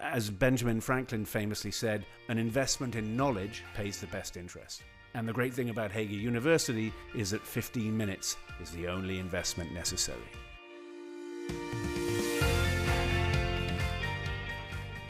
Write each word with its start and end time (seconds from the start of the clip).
As 0.00 0.30
Benjamin 0.30 0.80
Franklin 0.80 1.24
famously 1.24 1.72
said, 1.72 2.06
an 2.28 2.38
investment 2.38 2.94
in 2.94 3.16
knowledge 3.16 3.64
pays 3.74 4.00
the 4.00 4.06
best 4.06 4.36
interest. 4.36 4.82
And 5.14 5.26
the 5.26 5.32
great 5.32 5.52
thing 5.52 5.70
about 5.70 5.90
Hager 5.90 6.14
University 6.14 6.92
is 7.16 7.30
that 7.30 7.44
15 7.44 7.96
minutes 7.96 8.36
is 8.62 8.70
the 8.70 8.86
only 8.86 9.18
investment 9.18 9.72
necessary. 9.74 10.18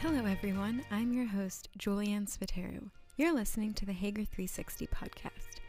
Hello, 0.00 0.24
everyone. 0.24 0.82
I'm 0.90 1.12
your 1.12 1.26
host, 1.26 1.68
Julianne 1.78 2.26
Spatero. 2.26 2.88
You're 3.18 3.34
listening 3.34 3.74
to 3.74 3.84
the 3.84 3.92
Hager 3.92 4.24
360 4.24 4.86
podcast. 4.86 5.60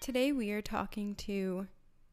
Today, 0.00 0.32
we 0.32 0.50
are 0.50 0.60
talking 0.60 1.14
to 1.14 1.66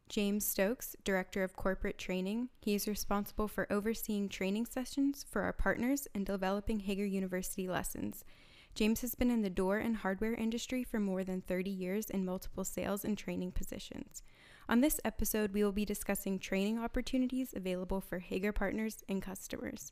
James 0.10 0.44
Stokes, 0.44 0.96
Director 1.04 1.44
of 1.44 1.56
Corporate 1.56 2.00
Training. 2.00 2.50
He 2.62 2.74
is 2.74 2.88
responsible 2.88 3.48
for 3.48 3.72
overseeing 3.72 4.28
training 4.28 4.66
sessions 4.66 5.24
for 5.30 5.44
our 5.44 5.54
partners 5.54 6.08
and 6.16 6.26
developing 6.26 6.80
Hager 6.80 7.06
University 7.06 7.68
lessons. 7.68 8.26
James 8.74 9.02
has 9.02 9.14
been 9.14 9.30
in 9.30 9.44
the 9.44 9.52
door 9.52 9.78
and 9.78 9.98
hardware 9.98 10.34
industry 10.34 10.84
for 10.84 11.00
more 11.00 11.24
than 11.24 11.42
30 11.42 11.70
years 11.70 12.10
in 12.10 12.26
multiple 12.26 12.64
sales 12.64 13.06
and 13.06 13.20
training 13.20 13.52
positions. 13.52 14.24
On 14.68 14.82
this 14.82 15.00
episode, 15.06 15.54
we 15.54 15.64
will 15.64 15.72
be 15.72 15.86
discussing 15.86 16.40
training 16.40 16.80
opportunities 16.80 17.54
available 17.56 18.02
for 18.02 18.18
Hager 18.18 18.52
partners 18.52 19.04
and 19.08 19.22
customers. 19.22 19.92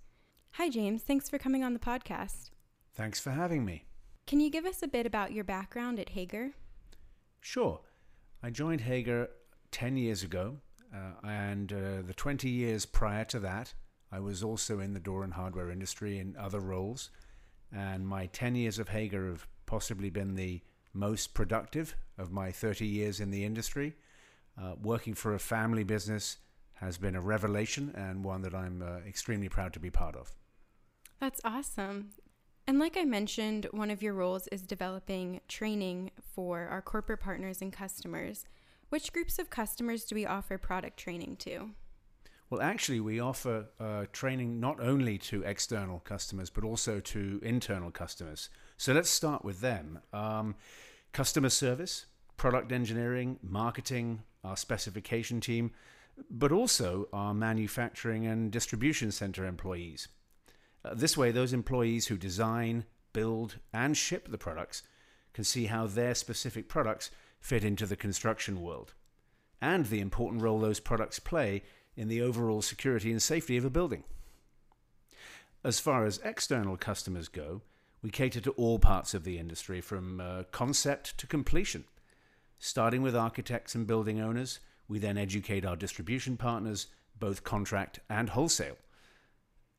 Hi, 0.53 0.67
James. 0.67 1.03
Thanks 1.03 1.29
for 1.29 1.37
coming 1.37 1.63
on 1.63 1.73
the 1.73 1.79
podcast. 1.79 2.49
Thanks 2.95 3.19
for 3.19 3.29
having 3.29 3.63
me. 3.63 3.85
Can 4.25 4.39
you 4.39 4.49
give 4.49 4.65
us 4.65 4.81
a 4.81 4.87
bit 4.87 5.05
about 5.05 5.31
your 5.31 5.43
background 5.43 5.99
at 5.99 6.09
Hager? 6.09 6.53
Sure. 7.39 7.81
I 8.41 8.49
joined 8.49 8.81
Hager 8.81 9.29
10 9.71 9.97
years 9.97 10.23
ago, 10.23 10.57
uh, 10.93 11.27
and 11.27 11.71
uh, 11.73 12.01
the 12.05 12.13
20 12.13 12.49
years 12.49 12.85
prior 12.85 13.25
to 13.25 13.39
that, 13.39 13.73
I 14.11 14.19
was 14.19 14.43
also 14.43 14.79
in 14.79 14.93
the 14.93 14.99
door 14.99 15.23
and 15.23 15.33
hardware 15.33 15.69
industry 15.69 16.19
in 16.19 16.35
other 16.37 16.59
roles. 16.59 17.09
And 17.73 18.07
my 18.07 18.27
10 18.27 18.55
years 18.55 18.79
of 18.79 18.89
Hager 18.89 19.27
have 19.27 19.47
possibly 19.65 20.09
been 20.09 20.35
the 20.35 20.61
most 20.93 21.33
productive 21.33 21.95
of 22.17 22.31
my 22.31 22.51
30 22.51 22.85
years 22.85 23.19
in 23.19 23.31
the 23.31 23.43
industry. 23.43 23.95
Uh, 24.59 24.73
working 24.81 25.13
for 25.13 25.35
a 25.35 25.39
family 25.39 25.83
business 25.83 26.37
has 26.75 26.97
been 26.97 27.15
a 27.15 27.21
revelation 27.21 27.91
and 27.95 28.23
one 28.23 28.41
that 28.41 28.55
I'm 28.55 28.81
uh, 28.81 28.99
extremely 29.07 29.49
proud 29.49 29.73
to 29.73 29.79
be 29.79 29.89
part 29.89 30.15
of. 30.15 30.33
That's 31.19 31.41
awesome. 31.43 32.09
And 32.65 32.79
like 32.79 32.97
I 32.97 33.05
mentioned, 33.05 33.67
one 33.71 33.89
of 33.89 34.01
your 34.01 34.13
roles 34.13 34.47
is 34.47 34.61
developing 34.61 35.41
training 35.47 36.11
for 36.35 36.67
our 36.67 36.81
corporate 36.81 37.21
partners 37.21 37.61
and 37.61 37.71
customers. 37.71 38.45
Which 38.89 39.11
groups 39.11 39.37
of 39.37 39.49
customers 39.49 40.05
do 40.05 40.15
we 40.15 40.25
offer 40.25 40.57
product 40.57 40.97
training 40.97 41.35
to? 41.37 41.71
Well, 42.49 42.61
actually, 42.61 43.01
we 43.01 43.19
offer 43.19 43.67
uh, 43.77 44.05
training 44.13 44.61
not 44.61 44.79
only 44.79 45.17
to 45.17 45.43
external 45.43 45.99
customers, 45.99 46.49
but 46.49 46.63
also 46.63 47.01
to 47.01 47.41
internal 47.43 47.91
customers. 47.91 48.49
So 48.77 48.93
let's 48.93 49.09
start 49.09 49.43
with 49.43 49.59
them. 49.59 49.99
Um, 50.13 50.55
customer 51.11 51.49
service, 51.49 52.05
product 52.37 52.71
engineering, 52.71 53.39
marketing, 53.43 54.23
our 54.45 54.55
specification 54.55 55.41
team, 55.41 55.71
but 56.29 56.53
also 56.53 57.09
our 57.11 57.33
manufacturing 57.33 58.25
and 58.25 58.49
distribution 58.49 59.11
center 59.11 59.45
employees. 59.45 60.07
Uh, 60.85 60.93
this 60.93 61.17
way, 61.17 61.31
those 61.31 61.51
employees 61.51 62.07
who 62.07 62.17
design, 62.17 62.85
build, 63.11 63.57
and 63.73 63.97
ship 63.97 64.31
the 64.31 64.37
products 64.37 64.83
can 65.33 65.43
see 65.43 65.65
how 65.65 65.85
their 65.85 66.15
specific 66.15 66.69
products 66.69 67.11
fit 67.39 67.63
into 67.63 67.85
the 67.85 67.95
construction 67.95 68.61
world 68.61 68.93
and 69.61 69.87
the 69.87 69.99
important 69.99 70.41
role 70.41 70.59
those 70.59 70.79
products 70.79 71.19
play 71.19 71.63
in 71.95 72.07
the 72.07 72.21
overall 72.21 72.61
security 72.61 73.11
and 73.11 73.21
safety 73.21 73.57
of 73.57 73.65
a 73.65 73.69
building. 73.69 74.03
As 75.63 75.79
far 75.79 76.05
as 76.05 76.19
external 76.23 76.77
customers 76.77 77.27
go, 77.27 77.61
we 78.01 78.11
cater 78.11 78.39
to 78.41 78.51
all 78.51 78.77
parts 78.77 79.13
of 79.13 79.23
the 79.23 79.39
industry 79.39 79.81
from 79.81 80.21
uh, 80.21 80.43
concept 80.51 81.17
to 81.17 81.27
completion. 81.27 81.85
Starting 82.59 83.01
with 83.01 83.15
architects 83.15 83.75
and 83.75 83.87
building 83.87 84.21
owners, 84.21 84.59
we 84.87 84.99
then 84.99 85.17
educate 85.17 85.65
our 85.65 85.75
distribution 85.75 86.37
partners, 86.37 86.87
both 87.19 87.43
contract 87.43 87.99
and 88.09 88.29
wholesale. 88.29 88.77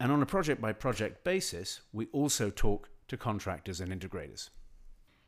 And 0.01 0.13
on 0.13 0.23
a 0.23 0.27
project 0.27 0.61
by 0.61 0.73
project 0.73 1.25
basis, 1.25 1.81
we 1.93 2.07
also 2.07 2.51
talk 2.51 2.89
to 3.09 3.17
contractors 3.17 3.81
and 3.81 3.91
integrators. 3.91 4.51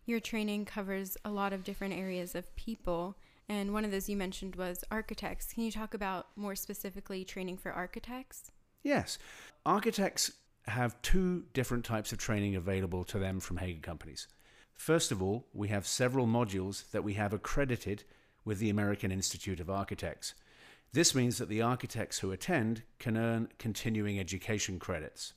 Your 0.06 0.20
training 0.20 0.64
covers 0.64 1.16
a 1.24 1.30
lot 1.30 1.52
of 1.52 1.64
different 1.64 1.94
areas 1.94 2.34
of 2.34 2.54
people, 2.56 3.16
and 3.48 3.72
one 3.72 3.84
of 3.84 3.90
those 3.90 4.08
you 4.08 4.16
mentioned 4.16 4.56
was 4.56 4.84
architects. 4.90 5.52
Can 5.52 5.64
you 5.64 5.70
talk 5.70 5.94
about 5.94 6.28
more 6.36 6.54
specifically 6.54 7.24
training 7.24 7.58
for 7.58 7.72
architects? 7.72 8.50
Yes. 8.82 9.18
Architects 9.66 10.32
have 10.66 11.00
two 11.02 11.44
different 11.52 11.84
types 11.84 12.12
of 12.12 12.18
training 12.18 12.56
available 12.56 13.04
to 13.04 13.18
them 13.18 13.40
from 13.40 13.58
Hager 13.58 13.80
companies. 13.80 14.26
First 14.74 15.12
of 15.12 15.22
all, 15.22 15.46
we 15.52 15.68
have 15.68 15.86
several 15.86 16.26
modules 16.26 16.90
that 16.92 17.04
we 17.04 17.14
have 17.14 17.32
accredited 17.32 18.04
with 18.44 18.58
the 18.58 18.70
American 18.70 19.12
Institute 19.12 19.60
of 19.60 19.68
Architects. 19.68 20.34
This 20.92 21.14
means 21.14 21.38
that 21.38 21.48
the 21.48 21.62
architects 21.62 22.18
who 22.18 22.32
attend 22.32 22.82
can 22.98 23.16
earn 23.16 23.48
continuing 23.58 24.18
education 24.18 24.78
credits. 24.78 25.34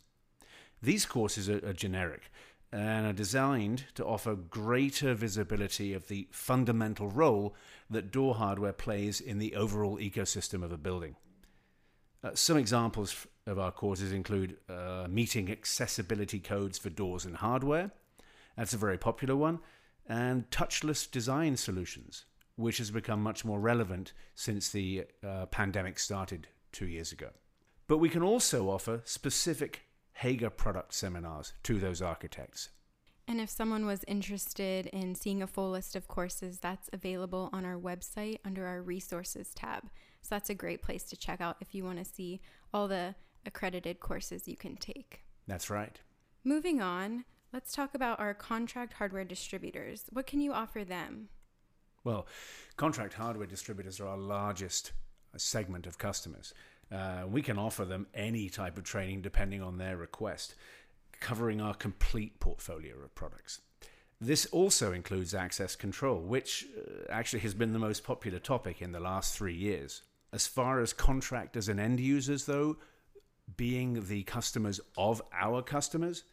These 0.81 1.05
courses 1.05 1.49
are, 1.49 1.65
are 1.67 1.73
generic 1.73 2.31
and 2.73 3.05
are 3.05 3.13
designed 3.13 3.85
to 3.93 4.03
offer 4.03 4.33
greater 4.33 5.13
visibility 5.13 5.93
of 5.93 6.07
the 6.07 6.27
fundamental 6.31 7.07
role 7.07 7.55
that 7.87 8.11
door 8.11 8.33
hardware 8.33 8.73
plays 8.73 9.21
in 9.21 9.37
the 9.37 9.55
overall 9.55 9.99
ecosystem 9.99 10.63
of 10.63 10.71
a 10.71 10.77
building. 10.77 11.15
Uh, 12.23 12.31
some 12.33 12.57
examples 12.57 13.27
of 13.45 13.59
our 13.59 13.71
courses 13.71 14.11
include 14.11 14.57
uh, 14.67 15.05
meeting 15.07 15.51
accessibility 15.51 16.39
codes 16.39 16.79
for 16.79 16.89
doors 16.89 17.25
and 17.25 17.35
hardware. 17.35 17.91
That's 18.57 18.73
a 18.73 18.77
very 18.77 18.97
popular 18.97 19.35
one. 19.35 19.59
And 20.07 20.49
touchless 20.49 21.09
design 21.09 21.57
solutions, 21.57 22.25
which 22.55 22.79
has 22.79 22.89
become 22.89 23.21
much 23.21 23.45
more 23.45 23.59
relevant 23.59 24.13
since 24.33 24.69
the 24.69 25.05
uh, 25.23 25.45
pandemic 25.45 25.99
started 25.99 26.47
two 26.71 26.87
years 26.87 27.11
ago. 27.11 27.29
But 27.87 27.99
we 27.99 28.09
can 28.09 28.23
also 28.23 28.71
offer 28.71 29.01
specific 29.03 29.81
Hager 30.23 30.49
product 30.49 30.93
seminars 30.93 31.51
to 31.63 31.79
those 31.79 32.01
architects. 32.01 32.69
And 33.27 33.41
if 33.41 33.49
someone 33.49 33.85
was 33.85 34.05
interested 34.07 34.85
in 34.85 35.15
seeing 35.15 35.43
a 35.43 35.47
full 35.47 35.69
list 35.69 35.97
of 35.97 36.07
courses, 36.07 36.59
that's 36.59 36.89
available 36.93 37.49
on 37.51 37.65
our 37.65 37.77
website 37.77 38.37
under 38.45 38.65
our 38.65 38.81
resources 38.81 39.53
tab. 39.53 39.83
So 40.21 40.29
that's 40.29 40.49
a 40.49 40.55
great 40.55 40.81
place 40.81 41.03
to 41.09 41.17
check 41.17 41.41
out 41.41 41.57
if 41.59 41.75
you 41.75 41.83
want 41.83 41.97
to 41.97 42.05
see 42.05 42.39
all 42.73 42.87
the 42.87 43.15
accredited 43.45 43.99
courses 43.99 44.47
you 44.47 44.55
can 44.55 44.77
take. 44.77 45.25
That's 45.45 45.69
right. 45.69 45.99
Moving 46.45 46.79
on, 46.79 47.25
let's 47.51 47.73
talk 47.73 47.93
about 47.93 48.21
our 48.21 48.33
contract 48.33 48.93
hardware 48.93 49.25
distributors. 49.25 50.05
What 50.09 50.25
can 50.25 50.39
you 50.39 50.53
offer 50.53 50.85
them? 50.85 51.27
Well, 52.05 52.27
contract 52.77 53.15
hardware 53.15 53.47
distributors 53.47 53.99
are 53.99 54.07
our 54.07 54.17
largest 54.17 54.93
segment 55.35 55.85
of 55.85 55.97
customers. 55.97 56.53
Uh, 56.93 57.25
we 57.27 57.41
can 57.41 57.57
offer 57.57 57.85
them 57.85 58.05
any 58.13 58.49
type 58.49 58.77
of 58.77 58.83
training 58.83 59.21
depending 59.21 59.61
on 59.61 59.77
their 59.77 59.97
request, 59.97 60.53
covering 61.19 61.59
our 61.59 61.73
complete 61.73 62.39
portfolio 62.39 62.95
of 63.03 63.15
products. 63.15 63.61
This 64.21 64.45
also 64.47 64.93
includes 64.93 65.33
access 65.33 65.75
control, 65.75 66.21
which 66.21 66.67
uh, 66.77 67.11
actually 67.11 67.39
has 67.39 67.53
been 67.53 67.73
the 67.73 67.79
most 67.79 68.03
popular 68.03 68.39
topic 68.39 68.81
in 68.81 68.91
the 68.91 68.99
last 68.99 69.35
three 69.35 69.55
years. 69.55 70.03
As 70.31 70.47
far 70.47 70.79
as 70.81 70.93
contractors 70.93 71.67
and 71.67 71.79
end 71.79 71.99
users, 71.99 72.45
though, 72.45 72.77
being 73.57 74.05
the 74.07 74.23
customers 74.23 74.79
of 74.97 75.21
our 75.33 75.61
customers, 75.61 76.23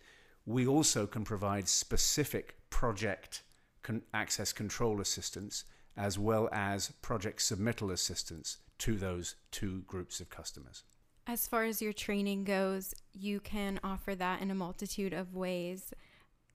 we 0.47 0.67
also 0.67 1.07
can 1.07 1.25
provide 1.25 1.69
specific 1.69 2.57
project 2.71 3.43
con- 3.83 4.03
access 4.13 4.53
control 4.53 5.01
assistance 5.01 5.65
as 5.97 6.19
well 6.19 6.49
as 6.53 6.93
project 7.03 7.41
submittal 7.41 7.93
assistance 7.93 8.59
to 8.81 8.97
those 8.97 9.37
two 9.51 9.83
groups 9.87 10.21
of 10.21 10.31
customers. 10.31 10.85
As 11.27 11.47
far 11.47 11.65
as 11.65 11.81
your 11.81 11.93
training 11.93 12.45
goes, 12.45 12.95
you 13.13 13.41
can 13.41 13.79
offer 13.85 14.15
that 14.15 14.43
in 14.43 14.51
a 14.51 14.55
multitude 14.55 15.13
of 15.13 15.35
ways. 15.35 15.93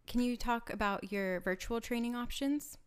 Can 0.08 0.22
you 0.22 0.36
talk 0.36 0.70
about 0.70 1.12
your 1.12 1.40
virtual 1.40 1.80
training 1.80 2.16
options? 2.16 2.78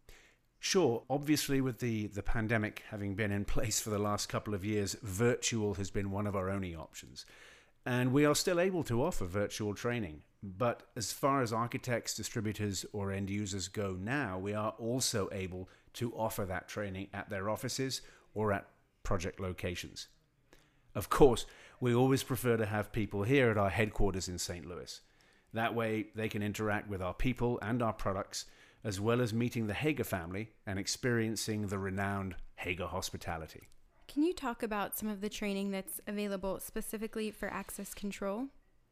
Sure. 0.60 1.04
Obviously, 1.08 1.60
with 1.60 1.78
the, 1.78 2.08
the 2.08 2.22
pandemic 2.22 2.82
having 2.90 3.14
been 3.14 3.32
in 3.32 3.44
place 3.54 3.80
for 3.80 3.90
the 3.90 3.98
last 3.98 4.28
couple 4.28 4.54
of 4.54 4.64
years, 4.64 4.96
virtual 5.02 5.74
has 5.74 5.90
been 5.90 6.10
one 6.10 6.26
of 6.26 6.36
our 6.36 6.50
only 6.50 6.74
options. 6.74 7.24
And 7.86 8.12
we 8.12 8.26
are 8.26 8.34
still 8.34 8.60
able 8.60 8.82
to 8.84 9.02
offer 9.02 9.24
virtual 9.24 9.74
training. 9.74 10.22
But 10.42 10.82
as 10.94 11.12
far 11.12 11.42
as 11.42 11.52
architects, 11.52 12.14
distributors, 12.14 12.84
or 12.92 13.10
end 13.10 13.30
users 13.30 13.68
go 13.68 13.96
now, 13.98 14.38
we 14.38 14.52
are 14.52 14.74
also 14.78 15.28
able 15.32 15.68
to 15.94 16.12
offer 16.12 16.44
that 16.44 16.68
training 16.68 17.08
at 17.14 17.30
their 17.30 17.48
offices 17.48 18.02
or 18.34 18.52
at 18.52 18.66
project 19.08 19.40
locations. 19.40 20.08
Of 20.94 21.08
course, 21.08 21.46
we 21.80 21.94
always 21.94 22.22
prefer 22.22 22.58
to 22.58 22.66
have 22.66 22.92
people 22.92 23.22
here 23.22 23.50
at 23.50 23.56
our 23.56 23.70
headquarters 23.70 24.28
in 24.28 24.36
St. 24.36 24.66
Louis. 24.66 25.00
That 25.54 25.74
way, 25.74 26.08
they 26.14 26.28
can 26.28 26.42
interact 26.42 26.90
with 26.90 27.00
our 27.00 27.14
people 27.14 27.58
and 27.62 27.80
our 27.82 27.94
products, 27.94 28.44
as 28.84 29.00
well 29.00 29.22
as 29.22 29.32
meeting 29.32 29.66
the 29.66 29.72
Hager 29.72 30.04
family 30.04 30.50
and 30.66 30.78
experiencing 30.78 31.68
the 31.68 31.78
renowned 31.78 32.36
Hager 32.56 32.88
hospitality. 32.88 33.68
Can 34.08 34.24
you 34.24 34.34
talk 34.34 34.62
about 34.62 34.98
some 34.98 35.08
of 35.08 35.22
the 35.22 35.30
training 35.30 35.70
that's 35.70 36.02
available 36.06 36.60
specifically 36.60 37.30
for 37.30 37.48
access 37.48 37.94
control? 37.94 38.48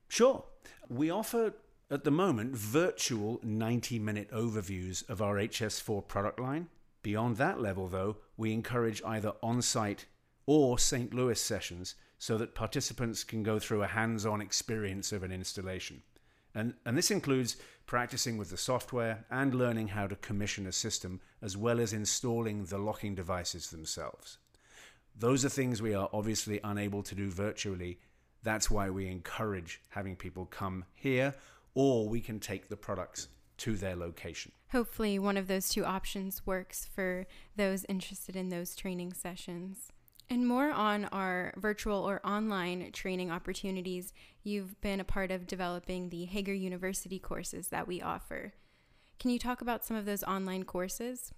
Sure. 0.08 0.46
We 0.88 1.10
offer 1.10 1.52
at 1.90 2.04
the 2.04 2.10
moment 2.10 2.56
virtual 2.56 3.38
90 3.42 3.98
minute 3.98 4.30
overviews 4.30 5.06
of 5.10 5.20
our 5.20 5.34
HS4 5.34 6.08
product 6.08 6.40
line. 6.40 6.68
Beyond 7.06 7.36
that 7.36 7.60
level, 7.60 7.86
though, 7.86 8.16
we 8.36 8.52
encourage 8.52 9.00
either 9.04 9.34
on 9.40 9.62
site 9.62 10.06
or 10.44 10.76
St. 10.76 11.14
Louis 11.14 11.40
sessions 11.40 11.94
so 12.18 12.36
that 12.36 12.56
participants 12.56 13.22
can 13.22 13.44
go 13.44 13.60
through 13.60 13.84
a 13.84 13.86
hands 13.86 14.26
on 14.26 14.40
experience 14.40 15.12
of 15.12 15.22
an 15.22 15.30
installation. 15.30 16.02
And, 16.52 16.74
and 16.84 16.98
this 16.98 17.12
includes 17.12 17.58
practicing 17.86 18.38
with 18.38 18.50
the 18.50 18.56
software 18.56 19.24
and 19.30 19.54
learning 19.54 19.86
how 19.86 20.08
to 20.08 20.16
commission 20.16 20.66
a 20.66 20.72
system, 20.72 21.20
as 21.40 21.56
well 21.56 21.78
as 21.78 21.92
installing 21.92 22.64
the 22.64 22.78
locking 22.78 23.14
devices 23.14 23.70
themselves. 23.70 24.38
Those 25.16 25.44
are 25.44 25.48
things 25.48 25.80
we 25.80 25.94
are 25.94 26.10
obviously 26.12 26.58
unable 26.64 27.04
to 27.04 27.14
do 27.14 27.30
virtually. 27.30 28.00
That's 28.42 28.68
why 28.68 28.90
we 28.90 29.06
encourage 29.06 29.80
having 29.90 30.16
people 30.16 30.44
come 30.46 30.84
here, 30.92 31.36
or 31.72 32.08
we 32.08 32.20
can 32.20 32.40
take 32.40 32.68
the 32.68 32.76
products 32.76 33.28
to 33.58 33.76
their 33.76 33.96
location. 33.96 34.52
Hopefully, 34.72 35.18
one 35.18 35.36
of 35.36 35.48
those 35.48 35.68
two 35.68 35.84
options 35.84 36.44
works 36.46 36.88
for 36.94 37.26
those 37.56 37.84
interested 37.88 38.36
in 38.36 38.48
those 38.48 38.74
training 38.74 39.12
sessions. 39.12 39.92
And 40.28 40.46
more 40.46 40.70
on 40.70 41.04
our 41.06 41.54
virtual 41.56 41.98
or 42.08 42.20
online 42.26 42.90
training 42.92 43.30
opportunities, 43.30 44.12
you've 44.42 44.80
been 44.80 44.98
a 44.98 45.04
part 45.04 45.30
of 45.30 45.46
developing 45.46 46.08
the 46.08 46.24
Hager 46.24 46.54
University 46.54 47.18
courses 47.18 47.68
that 47.68 47.86
we 47.86 48.02
offer. 48.02 48.54
Can 49.20 49.30
you 49.30 49.38
talk 49.38 49.60
about 49.60 49.84
some 49.84 49.96
of 49.96 50.04
those 50.04 50.24
online 50.24 50.64
courses? 50.64 51.32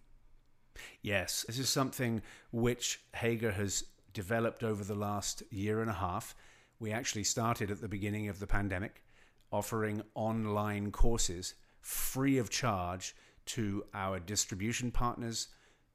Yes, 1.02 1.44
this 1.46 1.58
is 1.58 1.68
something 1.68 2.22
which 2.50 3.00
Hager 3.14 3.52
has 3.52 3.84
developed 4.14 4.64
over 4.64 4.82
the 4.84 4.94
last 4.94 5.42
year 5.50 5.80
and 5.82 5.90
a 5.90 5.94
half. 5.94 6.34
We 6.80 6.92
actually 6.92 7.24
started 7.24 7.70
at 7.70 7.80
the 7.80 7.88
beginning 7.88 8.28
of 8.28 8.38
the 8.38 8.46
pandemic 8.46 9.04
offering 9.50 10.02
online 10.14 10.90
courses 10.92 11.54
free 11.80 12.38
of 12.38 12.50
charge 12.50 13.14
to 13.46 13.84
our 13.94 14.18
distribution 14.18 14.90
partners, 14.90 15.48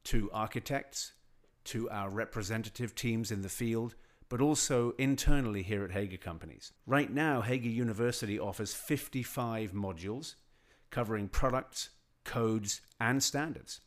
to 0.04 0.30
architects, 0.32 1.12
to 1.64 1.88
our 1.90 2.10
representative 2.10 2.94
teams 2.94 3.30
in 3.30 3.42
the 3.42 3.48
field, 3.48 3.94
but 4.28 4.40
also 4.40 4.92
internally 4.98 5.62
here 5.62 5.84
at 5.84 5.92
Hager 5.92 6.16
Companies. 6.16 6.72
Right 6.86 7.10
now, 7.10 7.40
Hager 7.40 7.68
University 7.68 8.38
offers 8.38 8.74
55 8.74 9.72
modules 9.72 10.34
covering 10.90 11.28
products, 11.28 11.90
codes, 12.24 12.80
and 13.00 13.22
standards. 13.22 13.80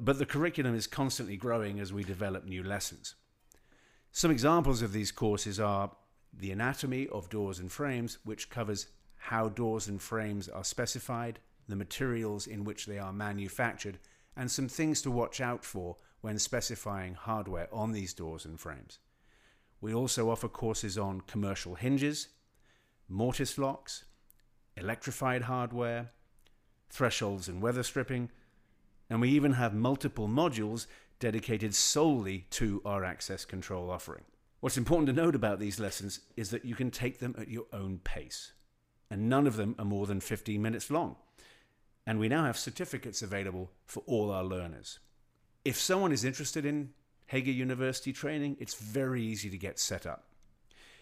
But 0.00 0.18
the 0.18 0.26
curriculum 0.26 0.74
is 0.74 0.86
constantly 0.86 1.36
growing 1.36 1.80
as 1.80 1.92
we 1.92 2.04
develop 2.04 2.44
new 2.44 2.62
lessons. 2.62 3.16
Some 4.12 4.30
examples 4.30 4.80
of 4.80 4.92
these 4.92 5.10
courses 5.10 5.58
are 5.58 5.90
the 6.32 6.52
anatomy 6.52 7.08
of 7.08 7.28
doors 7.28 7.58
and 7.58 7.70
frames, 7.70 8.18
which 8.24 8.50
covers 8.50 8.86
how 9.18 9.48
doors 9.48 9.88
and 9.88 10.00
frames 10.00 10.48
are 10.48 10.64
specified, 10.64 11.38
the 11.68 11.76
materials 11.76 12.46
in 12.46 12.64
which 12.64 12.86
they 12.86 12.98
are 12.98 13.12
manufactured, 13.12 13.98
and 14.36 14.50
some 14.50 14.68
things 14.68 15.02
to 15.02 15.10
watch 15.10 15.40
out 15.40 15.64
for 15.64 15.96
when 16.20 16.38
specifying 16.38 17.14
hardware 17.14 17.68
on 17.72 17.92
these 17.92 18.14
doors 18.14 18.44
and 18.44 18.58
frames. 18.58 18.98
We 19.80 19.94
also 19.94 20.30
offer 20.30 20.48
courses 20.48 20.98
on 20.98 21.20
commercial 21.22 21.74
hinges, 21.74 22.28
mortise 23.08 23.58
locks, 23.58 24.04
electrified 24.76 25.42
hardware, 25.42 26.10
thresholds 26.90 27.48
and 27.48 27.60
weather 27.62 27.82
stripping, 27.82 28.30
and 29.10 29.20
we 29.20 29.30
even 29.30 29.52
have 29.52 29.74
multiple 29.74 30.28
modules 30.28 30.86
dedicated 31.20 31.74
solely 31.74 32.46
to 32.50 32.80
our 32.84 33.04
access 33.04 33.44
control 33.44 33.90
offering. 33.90 34.24
What's 34.60 34.76
important 34.76 35.06
to 35.06 35.12
note 35.12 35.34
about 35.34 35.60
these 35.60 35.78
lessons 35.78 36.20
is 36.36 36.50
that 36.50 36.64
you 36.64 36.74
can 36.74 36.90
take 36.90 37.18
them 37.18 37.34
at 37.38 37.48
your 37.48 37.66
own 37.72 38.00
pace, 38.02 38.52
and 39.10 39.28
none 39.28 39.46
of 39.46 39.56
them 39.56 39.74
are 39.78 39.84
more 39.84 40.06
than 40.06 40.20
15 40.20 40.60
minutes 40.60 40.90
long. 40.90 41.16
And 42.06 42.18
we 42.18 42.28
now 42.28 42.44
have 42.44 42.58
certificates 42.58 43.22
available 43.22 43.70
for 43.86 44.02
all 44.06 44.30
our 44.30 44.44
learners. 44.44 44.98
If 45.64 45.78
someone 45.78 46.12
is 46.12 46.24
interested 46.24 46.64
in 46.64 46.90
Hager 47.26 47.50
University 47.50 48.12
training, 48.12 48.56
it's 48.58 48.74
very 48.74 49.22
easy 49.22 49.50
to 49.50 49.58
get 49.58 49.78
set 49.78 50.06
up. 50.06 50.24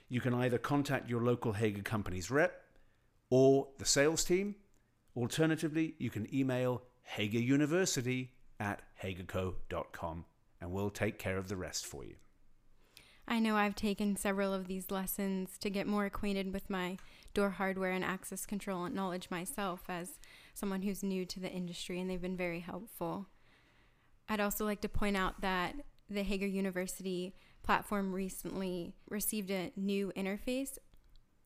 You 0.08 0.20
can 0.20 0.34
either 0.34 0.58
contact 0.58 1.08
your 1.08 1.22
local 1.22 1.52
Hager 1.52 1.82
company's 1.82 2.30
rep 2.30 2.62
or 3.30 3.68
the 3.78 3.84
sales 3.84 4.24
team. 4.24 4.56
Alternatively, 5.16 5.94
you 5.98 6.10
can 6.10 6.32
email 6.34 6.82
Hager 7.02 7.38
University 7.38 8.32
at 8.58 8.82
hagerco.com 9.02 10.24
and 10.60 10.72
we'll 10.72 10.90
take 10.90 11.18
care 11.18 11.38
of 11.38 11.48
the 11.48 11.56
rest 11.56 11.86
for 11.86 12.04
you. 12.04 12.14
I 13.28 13.40
know 13.40 13.56
I've 13.56 13.74
taken 13.74 14.16
several 14.16 14.54
of 14.54 14.68
these 14.68 14.90
lessons 14.90 15.58
to 15.58 15.70
get 15.70 15.86
more 15.86 16.04
acquainted 16.06 16.52
with 16.52 16.70
my 16.70 16.96
door 17.34 17.50
hardware 17.50 17.90
and 17.90 18.04
access 18.04 18.46
control 18.46 18.88
knowledge 18.88 19.30
myself 19.30 19.82
as 19.88 20.18
someone 20.54 20.82
who's 20.82 21.02
new 21.02 21.26
to 21.26 21.40
the 21.40 21.50
industry, 21.50 22.00
and 22.00 22.08
they've 22.08 22.22
been 22.22 22.36
very 22.36 22.60
helpful. 22.60 23.26
I'd 24.28 24.40
also 24.40 24.64
like 24.64 24.80
to 24.82 24.88
point 24.88 25.16
out 25.16 25.40
that 25.40 25.74
the 26.08 26.22
Hager 26.22 26.46
University 26.46 27.34
platform 27.62 28.12
recently 28.12 28.94
received 29.10 29.50
a 29.50 29.72
new 29.76 30.12
interface. 30.16 30.78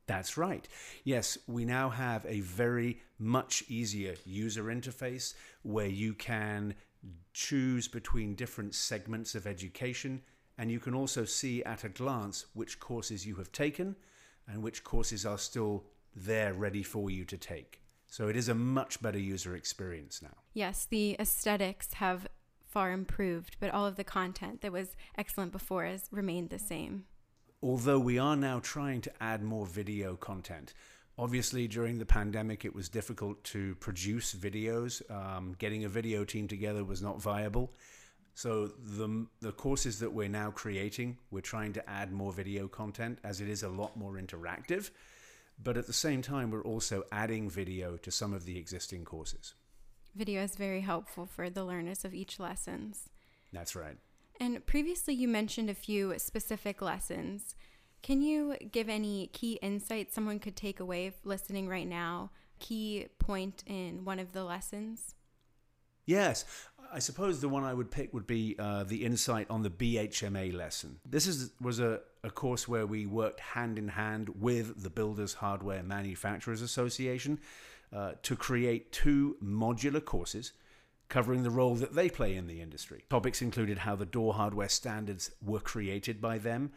That's 0.07 0.37
right. 0.37 0.67
Yes, 1.05 1.39
we 1.47 1.65
now 1.65 1.89
have 1.89 2.27
a 2.27 2.41
very 2.41 3.01
much 3.19 3.65
easier 3.69 4.17
user 4.25 4.65
interface 4.65 5.35
where 5.63 5.87
you 5.87 6.15
can 6.15 6.75
choose 7.33 7.89
between 7.89 8.35
different 8.35 8.75
segments 8.75 9.35
of 9.35 9.47
education 9.47 10.21
and 10.61 10.71
you 10.71 10.79
can 10.79 10.95
also 10.95 11.25
see 11.25 11.65
at 11.65 11.85
a 11.85 11.89
glance 11.89 12.45
which 12.53 12.79
courses 12.79 13.27
you 13.27 13.37
have 13.37 13.51
taken 13.51 13.97
and 14.47 14.63
which 14.63 14.85
courses 14.85 15.25
are 15.25 15.39
still 15.39 15.85
there 16.15 16.53
ready 16.53 16.83
for 16.83 17.11
you 17.11 17.25
to 17.25 17.39
take. 17.39 17.81
So 18.09 18.29
it 18.29 18.37
is 18.37 18.51
a 18.51 18.55
much 18.55 19.01
better 19.01 19.19
user 19.19 19.57
experience 19.57 20.21
now. 20.21 20.37
Yes, 20.53 20.87
the 20.91 21.17
aesthetics 21.19 21.95
have 21.95 22.27
far 22.67 22.93
improved, 22.93 23.57
but 23.59 23.71
all 23.71 23.87
of 23.87 23.97
the 23.97 24.05
content 24.05 24.61
that 24.61 24.71
was 24.71 24.97
excellent 25.17 25.51
before 25.51 25.87
has 25.87 26.09
remained 26.11 26.51
the 26.51 26.59
same. 26.59 27.05
Although 27.63 27.99
we 27.99 28.19
are 28.19 28.37
now 28.37 28.61
trying 28.63 29.01
to 29.01 29.13
add 29.19 29.43
more 29.43 29.65
video 29.65 30.15
content. 30.15 30.75
Obviously, 31.19 31.69
during 31.69 31.99
the 31.99 32.05
pandemic, 32.05 32.67
it 32.67 32.75
was 32.75 32.91
difficult 32.91 33.43
to 33.45 33.77
produce 33.77 34.35
videos. 34.35 35.01
Um, 35.11 35.55
getting 35.59 35.85
a 35.85 35.89
video 35.89 36.25
team 36.25 36.49
together 36.49 36.85
was 36.85 37.01
not 37.01 37.21
viable. 37.23 37.73
So 38.35 38.69
the 38.69 39.27
the 39.41 39.53
courses 39.53 39.99
that 40.01 40.13
we're 40.13 40.29
now 40.29 40.51
creating, 40.51 41.19
we're 41.31 41.41
trying 41.41 41.73
to 41.75 41.91
add 41.91 42.13
more 42.13 42.33
video 42.33 42.69
content 42.69 43.19
as 43.25 43.41
it 43.41 43.49
is 43.49 43.63
a 43.63 43.69
lot 43.69 43.97
more 43.97 44.15
interactive. 44.15 44.91
But 45.63 45.77
at 45.77 45.87
the 45.87 45.93
same 45.93 46.23
time, 46.23 46.51
we're 46.51 46.63
also 46.63 47.05
adding 47.13 47.51
video 47.51 47.97
to 47.99 48.11
some 48.11 48.33
of 48.33 48.47
the 48.47 48.57
existing 48.57 49.05
courses. 49.05 49.55
Video 50.15 50.43
is 50.43 50.57
very 50.57 50.81
helpful 50.81 51.27
for 51.27 51.51
the 51.51 51.65
learners 51.65 52.05
of 52.05 52.15
each 52.15 52.41
lessons. 52.41 53.11
That's 53.53 53.77
right. 53.77 53.99
And 54.41 54.65
previously 54.65 55.15
you 55.15 55.29
mentioned 55.29 55.69
a 55.69 55.75
few 55.75 56.19
specific 56.19 56.81
lessons. 56.81 57.55
Can 58.03 58.23
you 58.23 58.57
give 58.73 58.89
any 58.89 59.27
key 59.29 59.59
insights 59.61 60.15
someone 60.15 60.39
could 60.39 60.57
take 60.57 60.81
away 60.81 61.13
listening 61.25 61.69
right 61.69 61.87
now? 61.87 62.31
Key 62.59 63.09
point 63.19 63.63
in 63.67 64.05
one 64.05 64.19
of 64.19 64.33
the 64.33 64.45
lessons? 64.45 65.15
Yes, 66.07 66.45
I 66.93 66.99
suppose 66.99 67.41
the 67.41 67.49
one 67.49 67.65
I 67.65 67.73
would 67.73 67.91
pick 67.91 68.13
would 68.13 68.27
be 68.27 68.57
uh, 68.59 68.85
the 68.85 69.05
insight 69.05 69.47
on 69.49 69.63
the 69.63 69.71
BHMA 69.71 70.53
lesson. 70.53 70.99
This 71.09 71.27
is 71.27 71.53
was 71.61 71.79
a, 71.79 72.01
a 72.25 72.31
course 72.31 72.67
where 72.67 72.87
we 72.87 73.07
worked 73.07 73.41
hand 73.41 73.79
in 73.79 73.89
hand 73.89 74.29
with 74.41 74.83
the 74.83 74.91
Builders 74.91 75.35
Hardware 75.35 75.83
Manufacturers 75.83 76.63
Association 76.63 77.39
uh, 77.93 78.13
to 78.23 78.37
create 78.37 78.93
two 78.93 79.37
modular 79.43 80.05
courses 80.05 80.53
covering 81.09 81.43
the 81.43 81.51
role 81.51 81.75
that 81.75 81.95
they 81.95 82.09
play 82.09 82.37
in 82.37 82.47
the 82.47 82.61
industry. 82.61 83.05
Topics 83.11 83.43
included 83.43 83.79
how 83.79 83.97
the 83.97 84.07
door 84.07 84.35
hardware 84.35 84.69
standards 84.69 85.31
were 85.43 85.61
created 85.61 86.21
by 86.21 86.39
them 86.39 86.71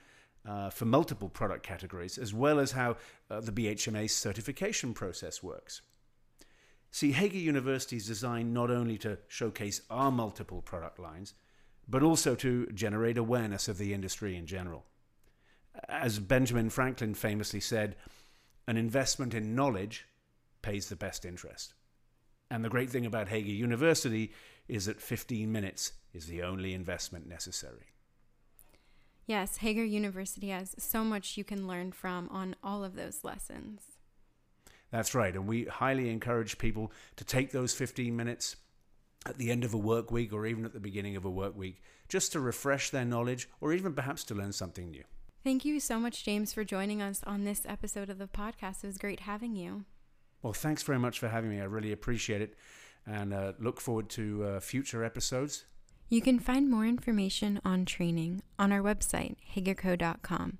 uh, 0.45 0.69
for 0.69 0.85
multiple 0.85 1.29
product 1.29 1.63
categories, 1.63 2.17
as 2.17 2.33
well 2.33 2.59
as 2.59 2.71
how 2.71 2.97
uh, 3.29 3.39
the 3.39 3.51
BHMA 3.51 4.09
certification 4.09 4.93
process 4.93 5.41
works. 5.41 5.81
See, 6.93 7.11
Hager 7.11 7.39
University 7.39 7.95
is 7.95 8.05
designed 8.05 8.53
not 8.53 8.69
only 8.69 8.99
to 8.99 9.17
showcase 9.27 9.81
our 9.89 10.11
multiple 10.11 10.61
product 10.61 10.99
lines, 10.99 11.33
but 11.87 12.03
also 12.03 12.35
to 12.35 12.67
generate 12.67 13.17
awareness 13.17 13.67
of 13.67 13.79
the 13.79 13.95
industry 13.95 14.37
in 14.37 14.45
general. 14.45 14.85
As 15.89 16.19
Benjamin 16.19 16.69
Franklin 16.69 17.15
famously 17.15 17.59
said, 17.61 17.95
an 18.67 18.77
investment 18.77 19.33
in 19.33 19.55
knowledge 19.55 20.05
pays 20.61 20.87
the 20.87 20.95
best 20.95 21.25
interest. 21.25 21.73
And 22.51 22.63
the 22.63 22.69
great 22.69 22.91
thing 22.91 23.07
about 23.07 23.29
Hager 23.29 23.49
University 23.49 24.31
is 24.67 24.85
that 24.85 25.01
15 25.01 25.51
minutes 25.51 25.93
is 26.13 26.27
the 26.27 26.43
only 26.43 26.75
investment 26.75 27.27
necessary. 27.27 27.87
Yes, 29.25 29.57
Hager 29.57 29.83
University 29.83 30.49
has 30.49 30.75
so 30.77 31.03
much 31.03 31.37
you 31.37 31.43
can 31.43 31.67
learn 31.67 31.91
from 31.91 32.29
on 32.29 32.55
all 32.63 32.83
of 32.83 32.95
those 32.95 33.23
lessons. 33.23 33.81
That's 34.93 35.15
right. 35.15 35.33
And 35.33 35.47
we 35.47 35.65
highly 35.65 36.11
encourage 36.11 36.59
people 36.59 36.91
to 37.15 37.23
take 37.23 37.51
those 37.51 37.73
15 37.73 38.15
minutes 38.15 38.57
at 39.25 39.39
the 39.39 39.49
end 39.49 39.63
of 39.63 39.73
a 39.73 39.77
work 39.77 40.11
week 40.11 40.31
or 40.31 40.45
even 40.45 40.65
at 40.65 40.73
the 40.73 40.79
beginning 40.79 41.15
of 41.15 41.25
a 41.25 41.31
work 41.31 41.57
week, 41.57 41.81
just 42.07 42.31
to 42.33 42.39
refresh 42.39 42.91
their 42.91 43.03
knowledge 43.03 43.49
or 43.59 43.73
even 43.73 43.95
perhaps 43.95 44.23
to 44.25 44.35
learn 44.35 44.51
something 44.51 44.91
new. 44.91 45.03
Thank 45.43 45.65
you 45.65 45.79
so 45.79 45.99
much, 45.99 46.23
James, 46.23 46.53
for 46.53 46.63
joining 46.63 47.01
us 47.01 47.21
on 47.25 47.43
this 47.43 47.65
episode 47.67 48.11
of 48.11 48.19
the 48.19 48.27
podcast. 48.27 48.83
It 48.83 48.87
was 48.87 48.99
great 48.99 49.21
having 49.21 49.55
you. 49.55 49.85
Well, 50.43 50.53
thanks 50.53 50.83
very 50.83 50.99
much 50.99 51.17
for 51.17 51.27
having 51.27 51.49
me. 51.49 51.59
I 51.59 51.63
really 51.63 51.91
appreciate 51.91 52.41
it 52.41 52.55
and 53.07 53.33
uh, 53.33 53.53
look 53.59 53.81
forward 53.81 54.09
to 54.09 54.43
uh, 54.43 54.59
future 54.59 55.03
episodes. 55.03 55.65
You 56.07 56.21
can 56.21 56.37
find 56.37 56.69
more 56.69 56.85
information 56.85 57.59
on 57.65 57.85
training 57.85 58.43
on 58.59 58.71
our 58.71 58.81
website, 58.81 59.37
hagerco.com. 59.55 60.59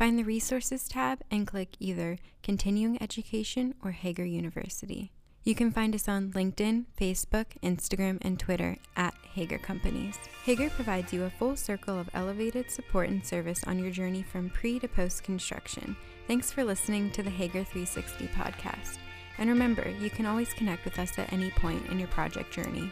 Find 0.00 0.18
the 0.18 0.24
resources 0.24 0.88
tab 0.88 1.20
and 1.30 1.46
click 1.46 1.76
either 1.78 2.16
Continuing 2.42 2.96
Education 3.02 3.74
or 3.84 3.90
Hager 3.90 4.24
University. 4.24 5.12
You 5.44 5.54
can 5.54 5.70
find 5.70 5.94
us 5.94 6.08
on 6.08 6.32
LinkedIn, 6.32 6.86
Facebook, 6.98 7.44
Instagram, 7.62 8.16
and 8.22 8.40
Twitter 8.40 8.78
at 8.96 9.12
Hager 9.34 9.58
Companies. 9.58 10.18
Hager 10.46 10.70
provides 10.70 11.12
you 11.12 11.24
a 11.24 11.30
full 11.30 11.54
circle 11.54 11.98
of 11.98 12.08
elevated 12.14 12.70
support 12.70 13.10
and 13.10 13.22
service 13.26 13.62
on 13.64 13.78
your 13.78 13.90
journey 13.90 14.22
from 14.22 14.48
pre 14.48 14.78
to 14.78 14.88
post 14.88 15.22
construction. 15.22 15.94
Thanks 16.26 16.50
for 16.50 16.64
listening 16.64 17.10
to 17.10 17.22
the 17.22 17.28
Hager 17.28 17.62
360 17.62 18.28
podcast. 18.28 18.96
And 19.36 19.50
remember, 19.50 19.86
you 20.00 20.08
can 20.08 20.24
always 20.24 20.54
connect 20.54 20.86
with 20.86 20.98
us 20.98 21.18
at 21.18 21.30
any 21.30 21.50
point 21.50 21.86
in 21.88 21.98
your 21.98 22.08
project 22.08 22.50
journey. 22.54 22.90